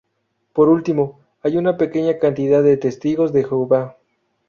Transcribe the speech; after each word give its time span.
Por 0.53 0.67
último, 0.69 1.19
hay 1.43 1.57
una 1.57 1.77
pequeña 1.77 2.17
cantidad 2.17 2.63
de 2.63 2.71
los 2.71 2.79
testigos 2.79 3.31
de 3.33 3.43
Jehová. 3.43 3.97